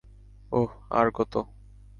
ওহ, 0.51 0.71
আর 0.91 1.07
কত! 1.13 1.33